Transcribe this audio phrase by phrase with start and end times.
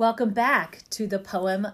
[0.00, 1.66] Welcome back to the poem,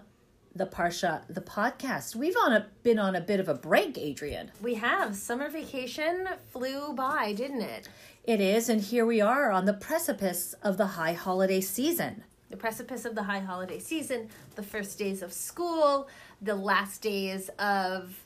[0.52, 2.16] the Parsha, the podcast.
[2.16, 4.50] We've on a, been on a bit of a break, Adrian.
[4.60, 5.14] We have.
[5.14, 7.88] Summer vacation flew by, didn't it?
[8.24, 12.24] It is, and here we are on the precipice of the high holiday season.
[12.50, 16.08] The precipice of the high holiday season, the first days of school,
[16.42, 18.24] the last days of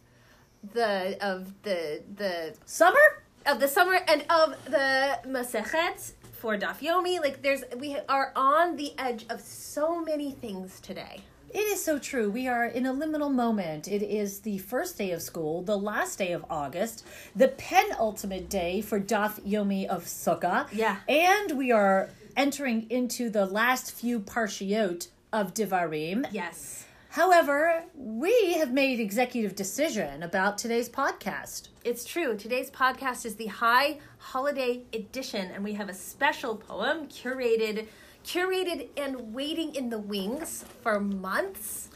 [0.73, 3.23] the of the the Summer?
[3.47, 7.21] of the summer and of the Masechet for Daf Yomi.
[7.21, 11.21] Like there's we are on the edge of so many things today.
[11.53, 12.31] It is so true.
[12.31, 13.89] We are in a liminal moment.
[13.89, 18.81] It is the first day of school, the last day of August, the penultimate day
[18.81, 20.69] for Daf Yomi of Sukkah.
[20.73, 20.99] Yeah.
[21.09, 26.27] And we are entering into the last few parshiot of Divarim.
[26.31, 26.87] Yes.
[27.15, 31.67] However, we have made executive decision about today's podcast.
[31.83, 32.37] It's true.
[32.37, 37.89] Today's podcast is the high holiday edition, and we have a special poem curated,
[38.25, 41.89] curated and waiting in the wings for months.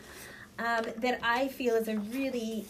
[0.58, 2.64] Um, that I feel is a really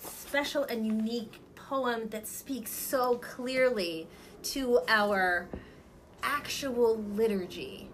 [0.00, 4.06] special and unique poem that speaks so clearly
[4.44, 5.48] to our
[6.22, 7.87] actual liturgy.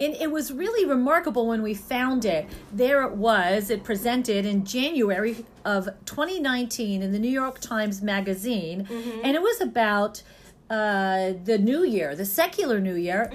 [0.00, 2.46] And it was really remarkable when we found it.
[2.72, 3.70] There it was.
[3.70, 8.86] It presented in January of 2019 in the New York Times Magazine.
[9.24, 10.22] And it was about
[10.70, 13.30] uh, the new year, the secular new year.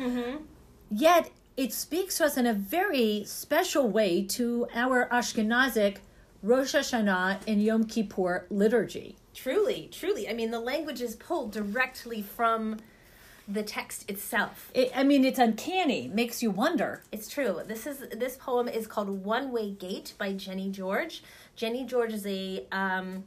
[0.90, 5.98] Yet it speaks to us in a very special way to our Ashkenazic
[6.42, 9.16] Rosh Hashanah and Yom Kippur liturgy.
[9.34, 10.30] Truly, truly.
[10.30, 12.78] I mean, the language is pulled directly from
[13.48, 14.72] the text itself.
[14.74, 17.04] It, I mean, it's uncanny, makes you wonder.
[17.12, 17.62] It's true.
[17.66, 21.24] This is this poem is called One Way Gate by Jenny George.
[21.56, 23.26] Jenny George is a um,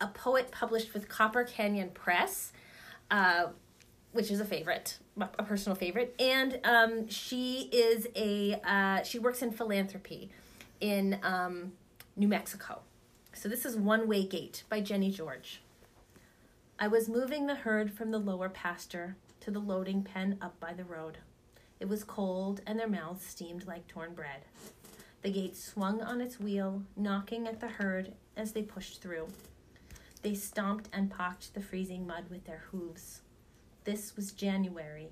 [0.00, 2.52] a poet published with Copper Canyon Press,
[3.10, 3.48] uh,
[4.12, 9.42] which is a favorite, a personal favorite, and um, she is a uh, she works
[9.42, 10.30] in philanthropy
[10.80, 11.72] in um,
[12.16, 12.80] New Mexico.
[13.32, 15.62] So this is One Way Gate by Jenny George.
[16.80, 20.72] I was moving the herd from the lower pasture to the loading pen up by
[20.72, 21.18] the road.
[21.80, 24.42] It was cold, and their mouths steamed like torn bread.
[25.22, 29.28] The gate swung on its wheel, knocking at the herd as they pushed through.
[30.22, 33.22] They stomped and pocked the freezing mud with their hooves.
[33.84, 35.08] This was January.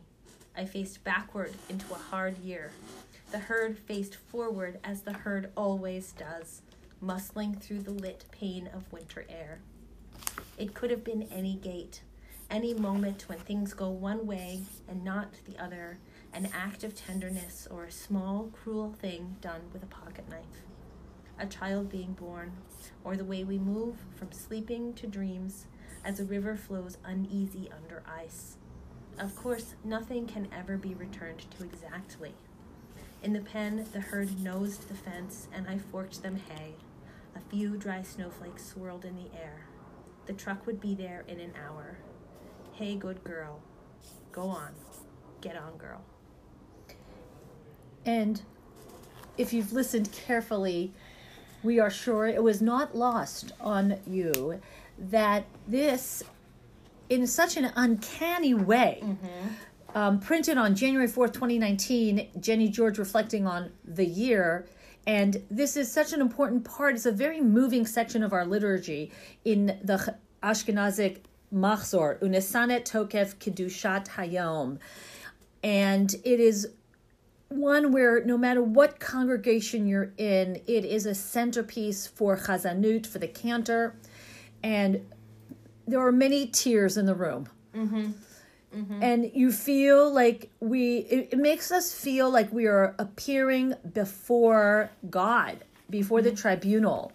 [0.56, 2.70] I faced backward into a hard year.
[3.32, 6.62] The herd faced forward as the herd always does,
[7.02, 9.58] muscling through the lit pane of winter air.
[10.56, 12.02] It could have been any gate,
[12.50, 15.98] any moment when things go one way and not the other,
[16.32, 20.64] an act of tenderness or a small, cruel thing done with a pocket knife,
[21.38, 22.52] a child being born,
[23.04, 25.66] or the way we move from sleeping to dreams
[26.04, 28.56] as a river flows uneasy under ice.
[29.18, 32.34] Of course, nothing can ever be returned to exactly.
[33.22, 36.74] In the pen, the herd nosed the fence, and I forked them hay.
[37.36, 39.66] A few dry snowflakes swirled in the air.
[40.26, 41.98] The truck would be there in an hour.
[42.80, 43.60] Hey, good girl.
[44.32, 44.70] Go on.
[45.42, 46.00] Get on, girl.
[48.06, 48.40] And
[49.36, 50.94] if you've listened carefully,
[51.62, 54.62] we are sure it was not lost on you
[54.98, 56.22] that this,
[57.10, 59.04] in such an uncanny way,
[59.94, 64.66] um, printed on January 4th, 2019, Jenny George reflecting on the year.
[65.06, 66.94] And this is such an important part.
[66.94, 69.12] It's a very moving section of our liturgy
[69.44, 71.18] in the Ashkenazic
[71.54, 74.78] Machzor, Unesaneh Tokef Kedushat Hayom.
[75.62, 76.68] And it is
[77.48, 83.18] one where no matter what congregation you're in, it is a centerpiece for Chazanut, for
[83.18, 83.96] the cantor.
[84.62, 85.06] And
[85.86, 87.48] there are many tears in the room.
[87.74, 88.12] Mm-hmm.
[88.74, 89.02] Mm-hmm.
[89.02, 94.90] And you feel like we, it, it makes us feel like we are appearing before
[95.10, 96.36] God, before the mm-hmm.
[96.36, 97.12] tribunal.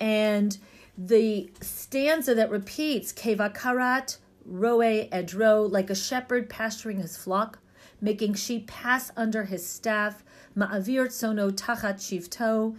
[0.00, 0.58] And
[0.98, 7.58] the stanza that repeats, Kevakarat, Roe Edro, like a shepherd pasturing his flock,
[8.00, 10.22] making sheep pass under his staff,
[10.56, 12.76] Ma'avir Tsono Tachat Shivto.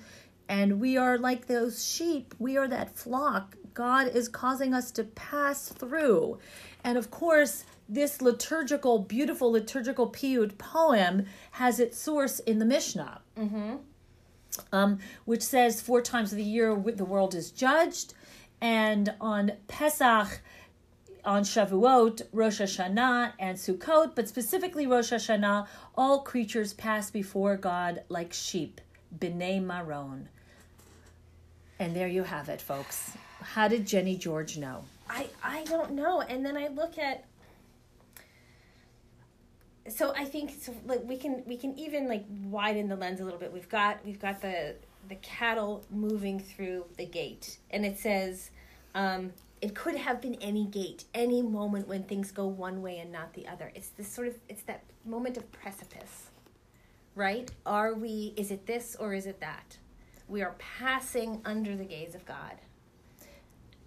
[0.50, 3.56] And we are like those sheep, we are that flock.
[3.74, 6.40] God is causing us to pass through.
[6.84, 13.22] And of course, this liturgical, beautiful liturgical piyut poem has its source in the Mishnah
[13.38, 13.76] mm-hmm.
[14.72, 18.14] Um, which says four times of the year the world is judged,
[18.62, 20.42] and on Pesach,
[21.26, 28.04] on Shavuot, Rosh Hashanah, and Sukkot, but specifically Rosh Hashanah, all creatures pass before God
[28.10, 28.80] like sheep,
[29.20, 30.30] b'nei maron.
[31.80, 33.12] And there you have it, folks.
[33.42, 34.84] How did Jenny George know?
[35.10, 36.22] I I don't know.
[36.22, 37.26] And then I look at
[39.90, 43.24] so I think so like we can we can even like widen the lens a
[43.24, 43.52] little bit.
[43.52, 44.76] We've got we've got the
[45.08, 48.52] the cattle moving through the gate, and it says.
[48.96, 49.32] Um,
[49.62, 53.34] it could have been any gate, any moment when things go one way and not
[53.34, 53.72] the other.
[53.74, 56.30] It's this sort of it's that moment of precipice.
[57.16, 57.50] Right?
[57.66, 59.78] Are we is it this or is it that?
[60.28, 62.56] We are passing under the gaze of God.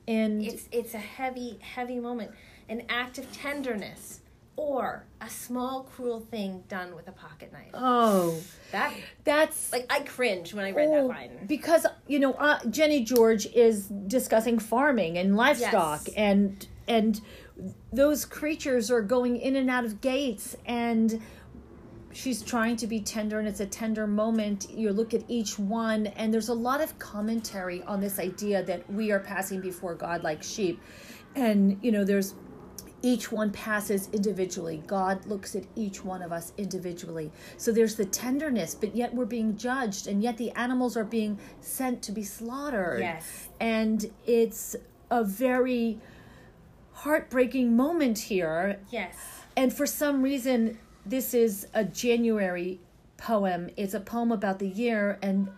[0.08, 2.32] And It's it's a heavy heavy moment,
[2.68, 4.20] an act of tenderness
[4.60, 7.70] or a small cruel thing done with a pocket knife.
[7.72, 8.38] oh,
[8.72, 8.92] That
[9.24, 11.46] that's like I cringe when I read that Oh, line.
[11.46, 16.14] because you know uh, Jenny George is discussing farming and livestock Yes.
[16.16, 17.20] and and
[17.92, 21.22] those creatures are going in and out of gates and
[22.12, 26.06] she's trying to be tender and it's a tender moment you look at each one
[26.08, 30.22] and there's a lot of commentary on this idea that we are passing before God
[30.22, 30.80] like sheep
[31.34, 32.34] and you know there's
[33.02, 34.82] each one passes individually.
[34.86, 37.30] God looks at each one of us individually.
[37.56, 41.38] So there's the tenderness, but yet we're being judged, and yet the animals are being
[41.60, 43.00] sent to be slaughtered.
[43.00, 43.48] Yes.
[43.58, 44.76] And it's
[45.10, 45.98] a very
[46.92, 48.78] heartbreaking moment here.
[48.90, 49.16] Yes.
[49.56, 52.80] And for some reason, this is a January
[53.16, 53.70] poem.
[53.76, 55.48] It's a poem about the year, and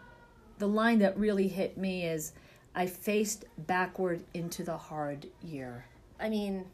[0.58, 2.32] the line that really hit me is
[2.74, 5.84] I faced backward into the hard year.
[6.20, 6.64] I mean,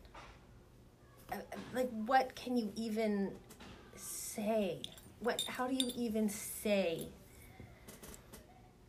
[1.74, 3.32] like, what can you even
[3.96, 4.80] say?
[5.20, 5.42] What?
[5.46, 7.08] How do you even say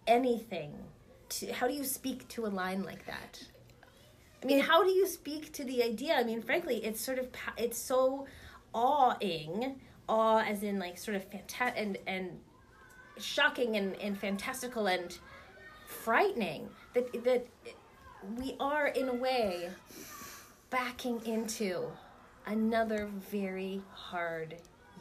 [0.08, 0.74] anything?
[1.30, 3.44] To how do you speak to a line like that?
[4.42, 6.16] I mean, how do you speak to the idea?
[6.16, 7.28] I mean, frankly, it's sort of
[7.58, 8.26] it's so
[8.74, 12.40] awing, awe as in like sort of fantastic and and
[13.18, 15.18] shocking and, and fantastical and
[15.86, 17.48] frightening that that
[18.38, 19.70] we are in a way
[20.70, 21.92] backing into
[22.48, 24.56] another very hard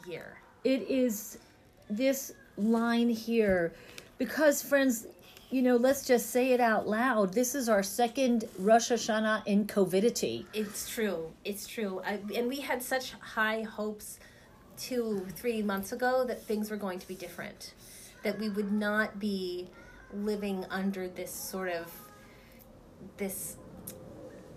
[0.07, 0.37] year.
[0.63, 1.37] it is
[1.89, 3.73] this line here
[4.17, 5.07] because friends
[5.49, 9.65] you know let's just say it out loud this is our second rosh hashanah in
[9.65, 11.31] covidity It's true.
[11.43, 12.01] It's true.
[12.05, 14.19] I, and we had such high hopes
[14.77, 17.73] two, three months ago that things were going to be different.
[18.23, 19.69] That we would not be
[20.13, 21.91] living under this sort of
[23.17, 23.55] this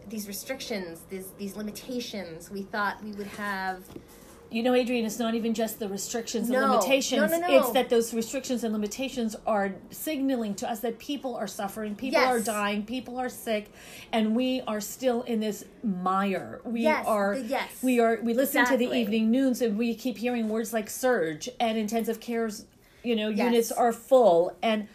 [0.08, 2.50] these restrictions, these these limitations.
[2.50, 3.82] We thought we would have
[4.50, 6.72] you know adrian it's not even just the restrictions and No.
[6.72, 7.58] limitations No, no, no.
[7.58, 12.20] it's that those restrictions and limitations are signaling to us that people are suffering people
[12.20, 12.30] Yes.
[12.30, 13.72] are dying people are sick
[14.12, 17.70] and we are still in this mire we Yes, are yes.
[17.82, 21.48] we are we listen to the evening news and we keep hearing words like surge
[21.58, 22.66] and intensive cares
[23.02, 23.38] you know Yes.
[23.38, 24.86] units are full and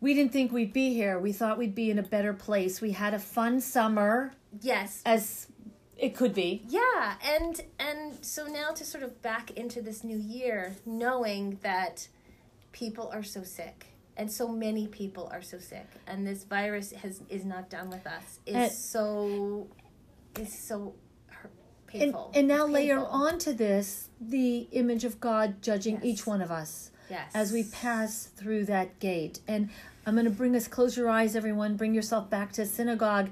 [0.00, 2.92] we didn't think we'd be here we thought we'd be in a better place we
[2.92, 5.46] had a fun summer yes, as
[5.96, 10.16] it could be Yeah, and and so now to sort of back into this new
[10.16, 12.06] year, knowing that
[12.72, 13.86] people are so sick,
[14.16, 18.06] and so many people are so sick, and this virus has is not done with
[18.06, 19.66] us is And- so
[20.38, 20.94] is so
[21.26, 21.50] hurt,
[21.92, 22.30] and, painful.
[22.32, 23.12] and now It's layer painful.
[23.12, 26.04] onto this the image of god judging Yes.
[26.04, 29.40] each one of us yes, as we pass through that gate.
[29.48, 29.70] And
[30.06, 31.76] i'm going to bring us close your eyes everyone.
[31.76, 33.30] Bring yourself back to synagogue.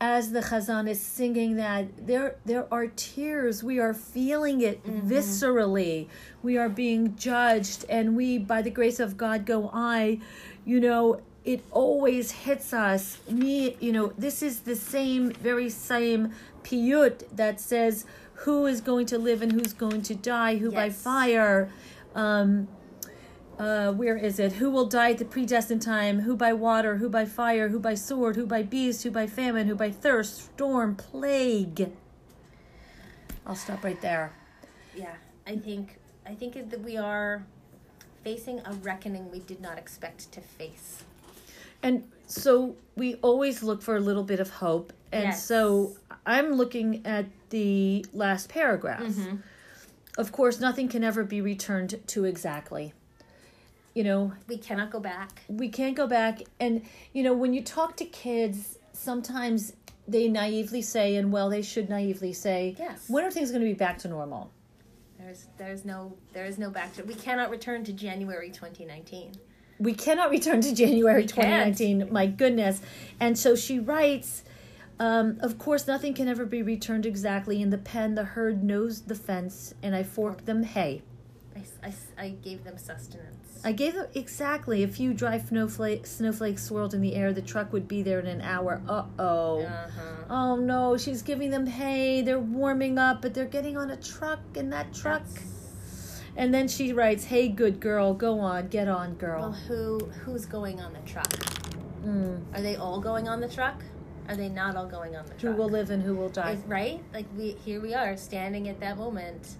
[0.00, 3.62] As the chazan is singing that there there are tears.
[3.62, 6.08] We are feeling it viscerally.
[6.42, 10.20] We are being judged and we by the grace of god go i
[10.64, 13.18] you know it always hits us.
[13.30, 16.32] Me you know this is the same very same
[16.64, 20.56] piyut that says who is going to live and who's going to die?
[20.56, 21.70] Who by fire?
[22.14, 22.68] Um
[23.58, 24.52] uh, where is it?
[24.52, 26.20] Who will die at the predestined time?
[26.20, 26.96] Who by water?
[26.96, 27.68] Who by fire?
[27.68, 28.36] Who by sword?
[28.36, 29.02] Who by beast?
[29.02, 29.66] Who by famine?
[29.68, 30.44] Who by thirst?
[30.54, 30.96] Storm?
[30.96, 31.90] Plague?
[33.46, 34.32] I'll stop right there.
[34.96, 35.14] yeah.
[35.46, 37.44] I think I think that we are
[38.22, 41.02] facing a reckoning we did not expect to face.
[41.82, 44.94] And so we always look for a little bit of hope.
[45.12, 45.44] And Yes.
[45.44, 49.02] so I'm looking at the last paragraph.
[49.02, 49.36] Mm-hmm.
[50.16, 52.94] Of course, nothing can ever be returned to exactly.
[53.94, 55.42] You know, We cannot go back.
[55.48, 56.82] we can't go back and
[57.12, 59.72] you know when you talk to kids sometimes
[60.08, 63.04] they naively say and well they should naively say Yes.
[63.08, 64.50] when are things going to be back to normal
[65.18, 69.32] There's there's no there is no back to we cannot return to January 2019.
[69.78, 71.76] we cannot return to january We can't.
[71.76, 72.80] 2019 my goodness
[73.20, 74.42] and so she writes
[75.00, 79.02] um, of course nothing can ever be returned exactly in the pen the herd knows
[79.02, 81.02] the fence and i fork them hay
[81.56, 83.60] I, I I gave them sustenance.
[83.64, 87.32] I gave them exactly a few dry snowflake, snowflakes swirled in the air.
[87.32, 88.82] The truck would be there in an hour.
[88.88, 89.62] Uh oh.
[89.62, 90.00] uh-huh.
[90.30, 92.22] Oh no, she's giving them hay.
[92.22, 95.24] They're warming up, but they're getting on a truck, and that truck.
[96.36, 100.06] And then she writes, "Hey, good girl, go on, get on, girl." Well, girl." who
[100.24, 101.32] who's going on the truck?
[102.04, 102.42] Mm.
[102.54, 103.82] Are they all going on the truck?
[104.28, 105.40] Are they not all going on the truck?
[105.40, 106.52] Who will live and who will die?
[106.52, 107.02] Is- right?
[107.12, 109.56] Like we here we are standing at that moment,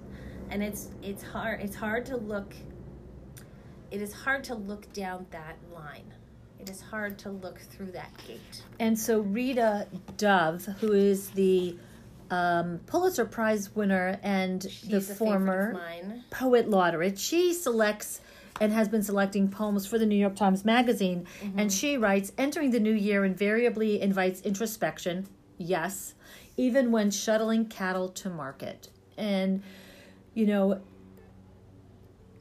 [0.51, 2.55] and it's it's hard it's hard to look.
[3.91, 6.13] It is hard to look down that line.
[6.59, 8.63] It is hard to look through that gate.
[8.81, 9.87] And so Rita
[10.17, 11.77] Dove, who is the
[12.31, 18.21] um, Pulitzer Prize winner and She's the a favorite of former poet laureate, she selects
[18.61, 21.27] and has been selecting poems for the New York Times Magazine.
[21.57, 25.27] And she writes Entering the new year invariably invites introspection,
[25.59, 26.15] yes,
[26.57, 28.89] even when shuttling cattle to market.
[29.17, 29.63] And,
[30.35, 30.81] you know,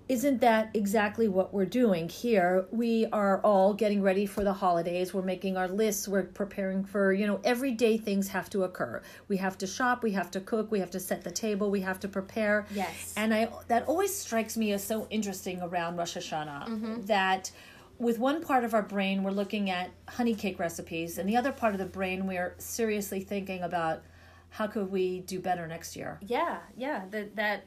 [0.09, 2.65] isn't that exactly what we're doing here?
[2.71, 5.13] We are all getting ready for the holidays.
[5.13, 6.07] We're making our lists.
[6.07, 9.01] We're preparing for, you know, everyday things have to occur.
[9.29, 11.81] We have to shop, we have to cook, we have to set the table, we
[11.81, 12.67] have to prepare.
[12.73, 13.13] Yes.
[13.15, 17.01] And I that always strikes me as so interesting around Rosh Hashanah mm-hmm.
[17.03, 17.51] that
[17.97, 21.51] with one part of our brain we're looking at honey cake recipes and the other
[21.51, 24.01] part of the brain we're seriously thinking about
[24.49, 26.19] how could we do better next year.
[26.21, 27.05] Yeah, yeah.
[27.09, 27.63] That that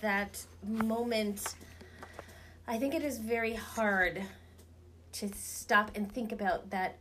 [0.00, 1.54] that moment.
[2.68, 4.22] I think it is very hard
[5.12, 6.98] to stop and think about that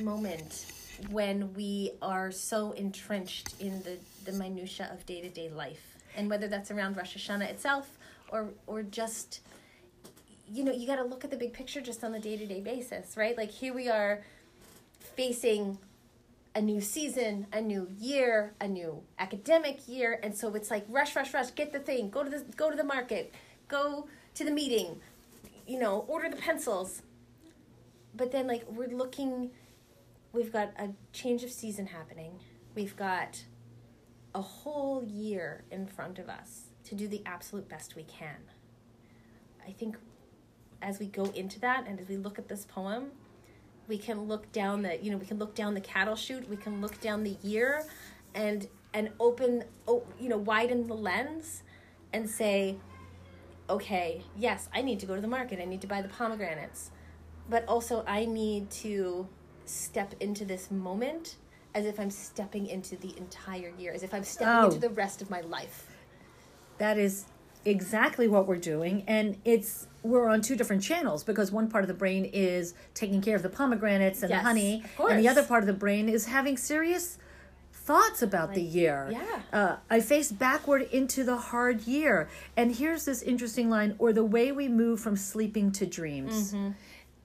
[0.00, 0.66] moment
[1.10, 6.28] when we are so entrenched in the the minutia of day to day life, and
[6.30, 7.98] whether that's around Rosh Hashanah itself
[8.30, 9.40] or or just
[10.50, 12.46] you know you got to look at the big picture just on the day to
[12.46, 13.36] day basis, right?
[13.36, 14.22] Like here we are
[14.98, 15.78] facing
[16.54, 21.16] a new season, a new year, a new academic year, and so it's like rush,
[21.16, 23.34] rush, rush, get the thing, go to the go to the market,
[23.68, 25.00] go to the meeting,
[25.66, 27.02] you know, order the pencils.
[28.16, 29.50] But then like we're looking
[30.32, 32.38] we've got a change of season happening.
[32.74, 33.44] We've got
[34.34, 38.36] a whole year in front of us to do the absolute best we can.
[39.66, 39.96] I think
[40.82, 43.12] as we go into that and as we look at this poem,
[43.88, 46.56] we can look down the you know we can look down the cattle chute we
[46.56, 47.84] can look down the year
[48.34, 51.62] and and open oh, you know widen the lens
[52.12, 52.76] and say
[53.70, 56.90] okay yes i need to go to the market i need to buy the pomegranates
[57.48, 59.26] but also i need to
[59.64, 61.36] step into this moment
[61.74, 64.66] as if i'm stepping into the entire year as if i'm stepping Oh.
[64.66, 65.86] into the rest of my life
[66.78, 67.24] That is
[67.64, 71.88] exactly what we're doing and it's we're on two different channels because one part of
[71.88, 75.42] the brain is taking care of the pomegranates and Yes, the honey and the other
[75.42, 77.18] part of the brain is having serious
[77.72, 79.08] thoughts about the year.
[79.10, 79.40] yeah.
[79.52, 84.24] uh, i face backward into the hard year and here's this interesting line or the
[84.24, 86.52] way we move from sleeping to dreams.
[86.52, 86.70] Mm-hmm.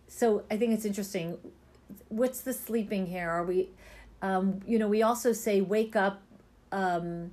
[0.08, 1.38] so i think it's interesting.
[2.10, 3.30] What's the sleeping here?
[3.30, 3.70] Are we
[4.22, 6.22] um, you know we also say wake up
[6.72, 7.32] um,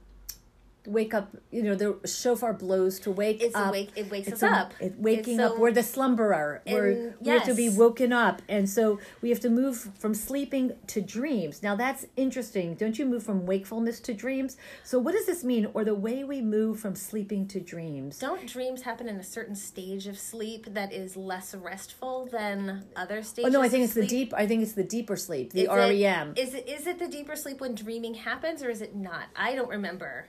[0.87, 3.73] wake up you know the shofar blows to wake It's up.
[3.73, 4.75] wake- it wakes It's us a- up.
[4.81, 5.59] it waking It's up.
[5.59, 6.61] We're the slumberer.
[6.66, 8.43] We're, And we have to be woken up.
[8.49, 11.62] And so we have to move from sleeping to dreams.
[11.62, 12.75] Now that's interesting.
[12.75, 14.57] Don't you move from wakefulness to dreams?
[14.85, 18.19] So what does this mean or the way we move from sleeping to dreams?
[18.19, 23.23] Don't dreams happen in a certain stage of sleep that is less restful than other
[23.23, 23.49] stages?
[23.49, 25.69] oh no i think it's the deep i think it's the deeper sleep the Is
[25.69, 29.25] REM Is it is it the deeper sleep when dreaming happens, or is it not?
[29.37, 30.26] I don't remember,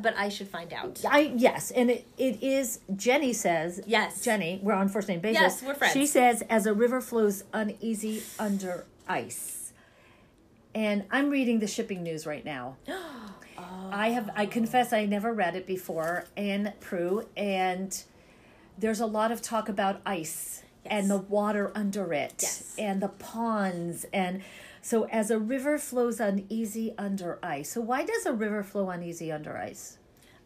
[0.00, 1.02] but I should find out.
[1.08, 2.80] I yes, and it, it is.
[2.96, 4.22] Jenny says Yes.
[4.22, 5.40] Jenny, we're on first name basis.
[5.40, 5.92] Yes, we're friends.
[5.92, 9.72] She says, as a river flows uneasy under ice,
[10.74, 12.76] and I'm reading the shipping news right now.
[12.88, 13.30] oh.
[13.90, 14.30] I have.
[14.34, 16.24] I confess, I never read it before.
[16.36, 18.02] Anne Proulx, and
[18.78, 22.74] there's a lot of talk about ice and the water under it, Yes.
[22.78, 24.42] and the ponds, and
[24.82, 27.70] so as a river flows uneasy under ice.
[27.70, 29.98] So why does a river flow uneasy under ice?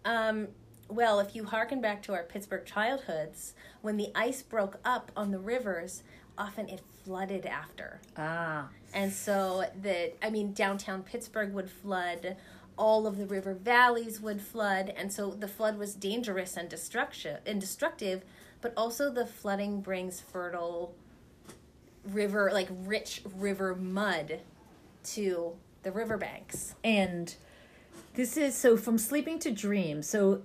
[0.05, 0.49] Um,
[0.89, 5.31] well, if you hearken back to our Pittsburgh childhoods, when the ice broke up on
[5.31, 6.03] the rivers,
[6.39, 8.01] often it flooded after.
[8.17, 8.69] Ah.
[8.93, 12.37] And so that I mean downtown Pittsburgh would flood,
[12.77, 17.39] all of the river valleys would flood, and so the flood was dangerous and destruction
[17.47, 18.23] and destructive,
[18.61, 20.95] but also the flooding brings fertile
[22.17, 24.41] river like rich river mud
[25.05, 25.53] to
[25.85, 26.75] the riverbanks.
[26.83, 27.33] And
[28.15, 30.09] this is so from sleeping to dreams.
[30.09, 30.43] So,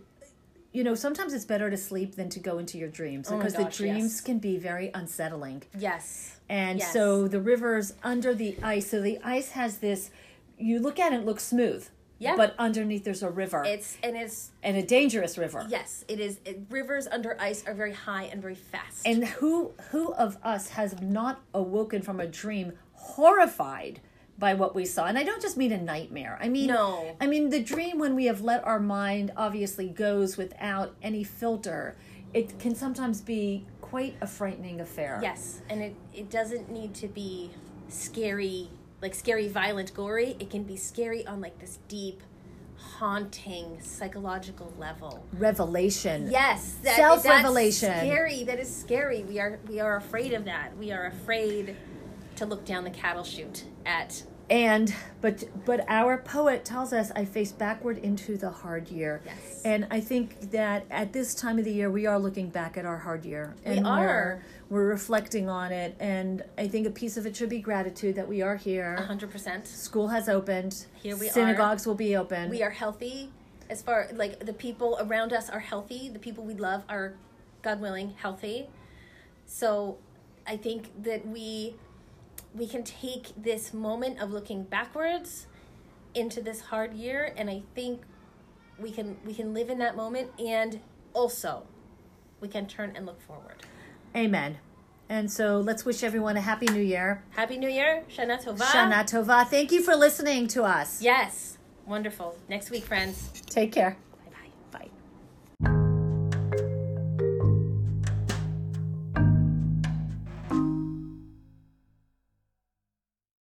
[0.71, 3.53] you know, sometimes it's better to sleep than to go into your dreams Oh because
[3.53, 4.21] gosh, the dreams yes.
[4.21, 5.63] can be very unsettling.
[5.77, 6.37] Yes.
[6.49, 6.93] And Yes.
[6.93, 8.89] so the river's under the ice.
[8.91, 10.11] So the ice has this,
[10.59, 11.87] you look at it, it looks smooth.
[12.21, 12.35] Yeah.
[12.37, 15.65] but underneath there's a river It's and it's and a dangerous river.
[15.69, 16.39] yes, it is.
[16.45, 19.05] It, rivers under ice are very high and very fast.
[19.07, 24.01] And who who of us has not awoken from a dream horrified
[24.37, 25.05] by what we saw?
[25.05, 26.37] And I don't just mean a nightmare.
[26.41, 27.15] I mean No.
[27.19, 31.95] I mean the dream when we have let our mind obviously goes without any filter.
[32.33, 35.19] It can sometimes be quite a frightening affair.
[35.21, 37.51] yes, and it it doesn't need to be
[37.89, 38.69] scary,
[39.01, 40.35] like scary, violent, gory.
[40.39, 42.21] It can be scary on like this deep,
[42.77, 45.25] haunting psychological level.
[45.33, 46.29] Revelation.
[46.29, 47.89] Yes, that, Self-revelation.
[47.89, 48.43] That's scary.
[48.43, 49.23] That is scary.
[49.23, 50.75] We are we are afraid of that.
[50.77, 51.75] We are afraid
[52.35, 57.23] to look down the cattle chute at And but but our poet tells us I
[57.23, 59.21] face backward into the hard year.
[59.25, 59.61] Yes.
[59.63, 62.85] And I think that at this time of the year we are looking back at
[62.85, 63.55] our hard year.
[63.63, 64.43] And are.
[64.69, 68.15] We're, we're reflecting on it and I think a piece of it should be gratitude
[68.15, 68.97] that we are here.
[68.97, 69.67] hundred percent.
[69.67, 70.85] School has opened.
[71.01, 71.31] Here we are.
[71.31, 72.49] Synagogues will be open.
[72.49, 73.31] We are healthy.
[73.69, 76.09] As far like the people around us are healthy.
[76.09, 77.13] The people we love are,
[77.61, 78.67] God willing, healthy.
[79.45, 79.97] So,
[80.45, 81.75] I think that we
[82.55, 85.47] we can take this moment of looking backwards
[86.13, 88.01] into this hard year, and I think
[88.79, 90.81] we can we can live in that moment, and
[91.13, 91.63] also
[92.39, 93.63] we can turn and look forward.
[94.15, 94.57] Amen.
[95.09, 97.23] And so let's wish everyone a happy new year.
[97.31, 98.63] Happy New Year, Shana Tova.
[98.63, 99.45] Shana Tova.
[99.45, 101.01] Thank you for listening to us.
[101.01, 102.37] Yes, wonderful.
[102.47, 103.29] Next week, friends.
[103.47, 103.97] Take care.